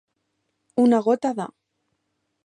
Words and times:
Una 0.83 0.99
gota 1.07 1.31
de. 1.41 1.47